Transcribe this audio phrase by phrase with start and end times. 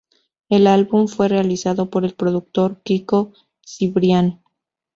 [0.49, 4.41] El álbum fue realizado por el productor Kiko Cibrián.